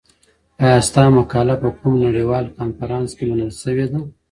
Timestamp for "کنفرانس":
2.57-3.09